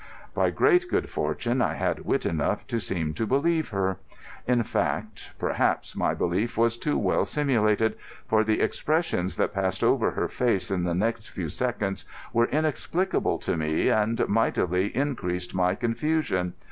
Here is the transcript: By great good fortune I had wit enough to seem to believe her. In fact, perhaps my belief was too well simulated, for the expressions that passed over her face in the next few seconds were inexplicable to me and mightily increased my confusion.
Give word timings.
By 0.33 0.49
great 0.49 0.89
good 0.89 1.09
fortune 1.11 1.61
I 1.61 1.75
had 1.75 1.99
wit 2.05 2.25
enough 2.25 2.65
to 2.69 2.79
seem 2.79 3.13
to 3.13 3.27
believe 3.27 3.69
her. 3.69 3.99
In 4.47 4.63
fact, 4.63 5.33
perhaps 5.37 5.95
my 5.95 6.15
belief 6.15 6.57
was 6.57 6.75
too 6.75 6.97
well 6.97 7.23
simulated, 7.23 7.95
for 8.27 8.43
the 8.43 8.61
expressions 8.61 9.35
that 9.37 9.53
passed 9.53 9.83
over 9.83 10.09
her 10.09 10.27
face 10.27 10.71
in 10.71 10.85
the 10.85 10.95
next 10.95 11.27
few 11.29 11.49
seconds 11.49 12.03
were 12.33 12.47
inexplicable 12.47 13.37
to 13.37 13.55
me 13.55 13.89
and 13.89 14.27
mightily 14.27 14.87
increased 14.97 15.53
my 15.53 15.75
confusion. 15.75 16.55